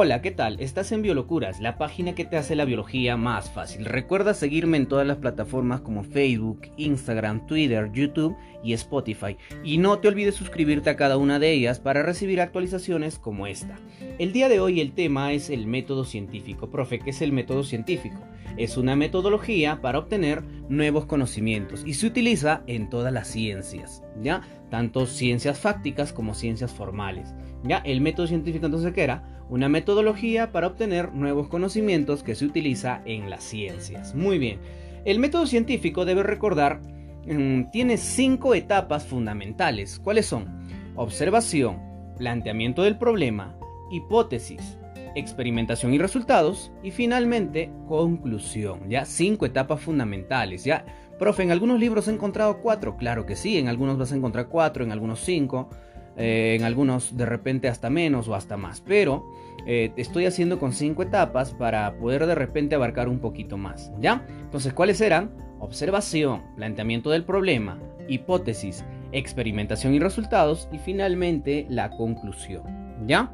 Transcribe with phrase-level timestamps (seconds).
[0.00, 0.60] Hola, ¿qué tal?
[0.60, 3.84] Estás en Biolocuras, la página que te hace la biología más fácil.
[3.84, 9.36] Recuerda seguirme en todas las plataformas como Facebook, Instagram, Twitter, YouTube y Spotify.
[9.64, 13.74] Y no te olvides suscribirte a cada una de ellas para recibir actualizaciones como esta.
[14.20, 16.70] El día de hoy el tema es el método científico.
[16.70, 18.20] Profe, ¿qué es el método científico?
[18.56, 24.42] Es una metodología para obtener nuevos conocimientos y se utiliza en todas las ciencias, ¿ya?
[24.70, 27.34] Tanto ciencias fácticas como ciencias formales.
[27.64, 27.78] ¿Ya?
[27.78, 29.37] El método científico entonces ¿qué era?
[29.48, 34.14] Una metodología para obtener nuevos conocimientos que se utiliza en las ciencias.
[34.14, 34.58] Muy bien,
[35.04, 36.80] el método científico, debe recordar,
[37.26, 39.98] mm, tiene cinco etapas fundamentales.
[39.98, 40.68] ¿Cuáles son?
[40.96, 41.80] Observación,
[42.18, 43.56] planteamiento del problema,
[43.90, 44.78] hipótesis,
[45.14, 48.88] experimentación y resultados y finalmente conclusión.
[48.88, 50.64] Ya cinco etapas fundamentales.
[50.64, 50.84] Ya,
[51.18, 52.96] profe, en algunos libros he encontrado cuatro.
[52.96, 55.70] Claro que sí, en algunos vas a encontrar cuatro, en algunos cinco.
[56.18, 59.24] Eh, en algunos de repente hasta menos o hasta más, pero
[59.66, 64.26] eh, estoy haciendo con cinco etapas para poder de repente abarcar un poquito más, ¿ya?
[64.42, 65.30] Entonces, ¿cuáles eran?
[65.60, 72.64] Observación, planteamiento del problema, hipótesis, experimentación y resultados y finalmente la conclusión,
[73.06, 73.32] ¿ya?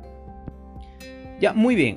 [1.40, 1.96] Ya, muy bien.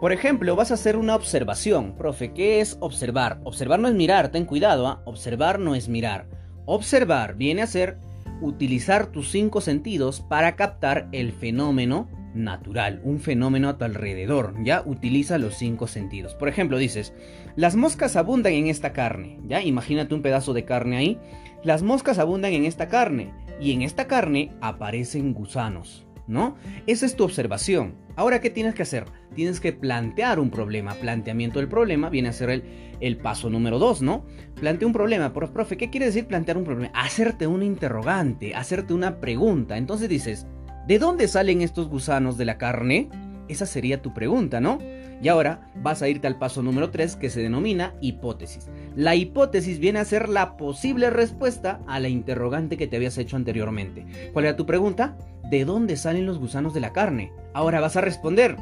[0.00, 1.94] Por ejemplo, vas a hacer una observación.
[1.94, 3.40] Profe, ¿qué es observar?
[3.44, 5.00] Observar no es mirar, ten cuidado, ¿ah?
[5.04, 6.26] observar no es mirar.
[6.66, 7.98] Observar viene a ser
[8.40, 14.82] utilizar tus cinco sentidos para captar el fenómeno natural, un fenómeno a tu alrededor, ya
[14.84, 16.34] utiliza los cinco sentidos.
[16.34, 17.12] Por ejemplo, dices,
[17.56, 21.18] las moscas abundan en esta carne, ya imagínate un pedazo de carne ahí,
[21.64, 26.07] las moscas abundan en esta carne y en esta carne aparecen gusanos.
[26.28, 26.56] ¿No?
[26.86, 27.96] Esa es tu observación.
[28.14, 29.06] Ahora, ¿qué tienes que hacer?
[29.34, 30.94] Tienes que plantear un problema.
[30.94, 32.64] Planteamiento del problema viene a ser el,
[33.00, 34.24] el paso número dos, ¿no?
[34.56, 35.32] Plantea un problema.
[35.32, 36.92] Profe, ¿qué quiere decir plantear un problema?
[36.94, 39.76] Hacerte un interrogante, hacerte una pregunta.
[39.76, 40.46] Entonces dices,
[40.86, 43.08] ¿de dónde salen estos gusanos de la carne?
[43.48, 44.78] Esa sería tu pregunta, ¿no?
[45.20, 48.68] Y ahora vas a irte al paso número 3 que se denomina hipótesis.
[48.94, 53.36] La hipótesis viene a ser la posible respuesta a la interrogante que te habías hecho
[53.36, 54.06] anteriormente.
[54.32, 55.16] ¿Cuál era tu pregunta?
[55.50, 57.32] ¿De dónde salen los gusanos de la carne?
[57.52, 58.56] Ahora vas a responder.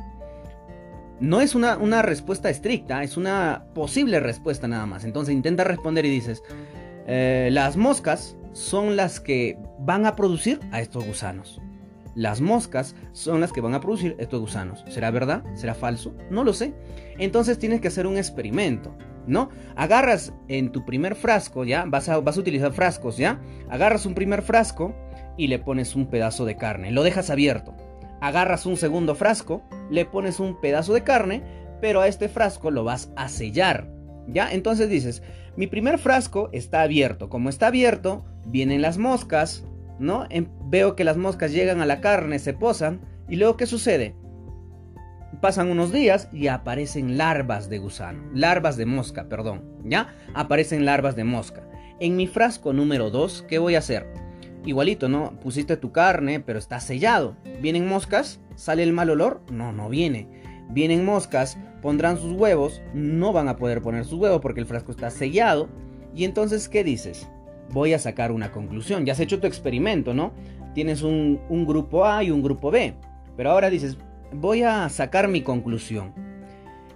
[1.21, 5.05] No es una, una respuesta estricta, es una posible respuesta nada más.
[5.05, 6.43] Entonces intenta responder y dices,
[7.07, 11.61] eh, las moscas son las que van a producir a estos gusanos
[12.17, 14.83] las moscas son las que van a producir estos gusanos.
[14.89, 15.45] ¿Será verdad?
[15.55, 16.15] ¿Será falso?
[16.31, 16.75] No lo sé.
[17.19, 18.97] Entonces tienes que hacer un experimento,
[19.27, 19.51] ¿no?
[19.77, 21.85] Agarras en tu primer frasco, ¿ya?
[21.87, 23.41] Vas a, vas a utilizar frascos, ¿ya?
[23.69, 24.97] Agarras un primer frasco
[25.37, 26.91] y le pones un pedazo de carne.
[26.91, 27.75] Lo dejas abierto.
[28.23, 31.43] Agarras un segundo frasco, le pones un pedazo de carne,
[31.83, 33.91] pero a este frasco lo vas a sellar.
[34.27, 34.51] ¿Ya?
[34.51, 35.23] Entonces dices,
[35.55, 37.29] mi primer frasco está abierto.
[37.29, 39.65] Como está abierto, vienen las moscas,
[39.99, 40.27] ¿no?
[40.31, 44.15] Em, veo que las moscas llegan a la carne, se posan, y luego ¿qué sucede?
[45.41, 50.15] Pasan unos días y aparecen larvas de gusano, larvas de mosca, perdón, ¿ya?
[50.35, 51.63] Aparecen larvas de mosca.
[52.01, 54.07] En mi frasco número 2, ¿qué voy a hacer?
[54.65, 55.39] Igualito, ¿no?
[55.41, 57.37] Pusiste tu carne, pero está sellado.
[57.61, 58.41] ¿Vienen moscas?
[58.57, 59.43] ¿Sale el mal olor?
[59.51, 60.29] No, no viene.
[60.71, 64.91] Vienen moscas, pondrán sus huevos, no van a poder poner sus huevos porque el frasco
[64.91, 65.69] está sellado.
[66.15, 67.29] Y entonces, ¿qué dices?
[67.73, 69.05] Voy a sacar una conclusión.
[69.05, 70.33] Ya has hecho tu experimento, ¿no?
[70.75, 72.95] Tienes un, grupo A y un grupo B.
[73.37, 73.97] Pero ahora dices,
[74.33, 76.13] voy a sacar mi conclusión.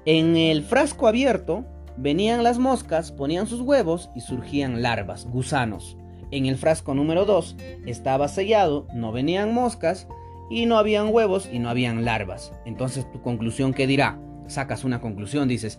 [0.05, 1.65] En el frasco abierto
[1.97, 5.97] venían las moscas, ponían sus huevos y surgían larvas, gusanos.
[6.31, 10.07] En el frasco número 2 estaba sellado, no venían moscas
[10.49, 12.53] y no habían huevos y no habían larvas.
[12.65, 14.19] Entonces tu conclusión qué dirá?
[14.47, 15.79] Sacas una conclusión, dices,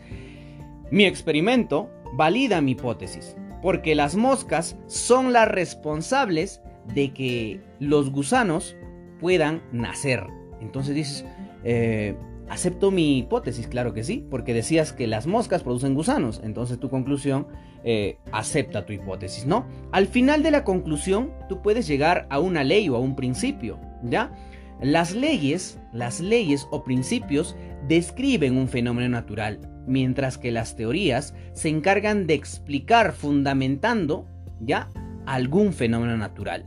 [0.92, 6.62] mi experimento valida mi hipótesis porque las moscas son las responsables
[6.94, 8.76] de que los gusanos
[9.20, 10.26] puedan nacer.
[10.62, 11.26] Entonces dices,
[11.64, 12.16] eh,
[12.50, 16.90] acepto mi hipótesis, claro que sí, porque decías que las moscas producen gusanos, entonces tu
[16.90, 17.48] conclusión
[17.84, 19.66] eh, acepta tu hipótesis, ¿no?
[19.92, 23.80] Al final de la conclusión, tú puedes llegar a una ley o a un principio,
[24.04, 24.34] ¿ya?
[24.82, 27.56] Las leyes, las leyes o principios
[27.88, 34.26] describen un fenómeno natural, mientras que las teorías se encargan de explicar fundamentando
[34.60, 34.90] ya
[35.28, 36.66] algún fenómeno natural.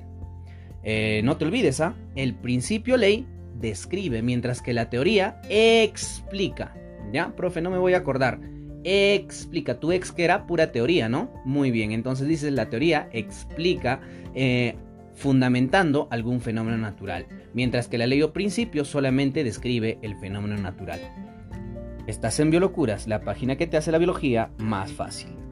[0.85, 1.97] Eh, no te olvides, ¿ah?
[2.15, 3.27] el principio ley
[3.59, 6.75] describe, mientras que la teoría explica.
[7.13, 7.35] ¿Ya?
[7.35, 8.41] Profe, no me voy a acordar.
[8.85, 11.33] Explica, tu ex que era pura teoría, ¿no?
[11.45, 14.01] Muy bien, entonces dices la teoría explica
[14.35, 14.77] eh,
[15.15, 21.01] fundamentando algún fenómeno natural, mientras que la ley o principio solamente describe el fenómeno natural.
[22.07, 25.44] Estás en Biolocuras, la página que te hace la biología más fácil.